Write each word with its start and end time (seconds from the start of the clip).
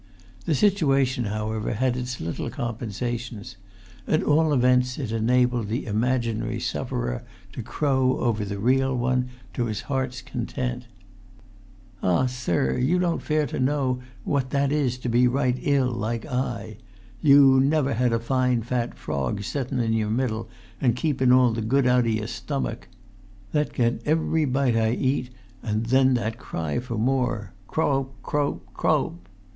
The 0.45 0.55
situation, 0.55 1.25
however, 1.25 1.73
had 1.75 1.95
its 1.95 2.19
little 2.19 2.49
compensations: 2.49 3.55
at 4.07 4.23
all 4.23 4.51
events 4.51 4.97
it 4.97 5.11
enabled 5.11 5.67
the 5.67 5.85
imaginary 5.85 6.59
sufferer 6.59 7.23
to 7.53 7.61
crow 7.61 8.17
over 8.17 8.43
the 8.43 8.57
real 8.57 8.97
one 8.97 9.29
to 9.53 9.65
his 9.65 9.81
heart's 9.81 10.23
content. 10.23 10.87
"Ah, 12.01 12.25
sir, 12.25 12.79
you 12.79 12.97
don't 12.97 13.21
fare 13.21 13.45
to 13.45 13.59
know 13.59 13.99
what 14.23 14.49
that 14.49 14.71
is 14.71 14.97
to 14.97 15.07
be 15.07 15.27
right 15.27 15.57
ill, 15.61 15.91
like 15.91 16.25
I. 16.25 16.77
You 17.21 17.59
never 17.59 17.93
had 17.93 18.11
a 18.11 18.17
fine 18.17 18.63
fat 18.63 18.95
frog 18.95 19.41
settun 19.43 19.79
in 19.79 19.93
your 19.93 20.09
middle 20.09 20.49
an' 20.81 20.93
keepun 20.93 21.31
all 21.31 21.51
the 21.51 21.61
good 21.61 21.85
out 21.85 22.05
o' 22.05 22.09
your 22.09 22.25
stummick. 22.25 22.87
That 23.51 23.71
get 23.71 24.01
every 24.07 24.45
bite 24.45 24.75
I 24.75 24.93
eat, 24.93 25.29
an' 25.61 25.83
then 25.83 26.15
that 26.15 26.39
cry 26.39 26.79
for 26.79 26.97
more. 26.97 27.53
Croap, 27.67 28.13
croap, 28.23 28.61
croap!" 28.73 29.19